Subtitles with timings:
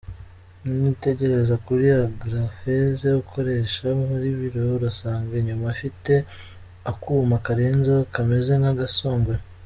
[0.61, 6.13] Niwitegereza kuri Agrapheuse ukoresha mu biro urasanga inyuma ifite
[6.91, 9.41] akuma karenzeho kameze nk’agasongoye.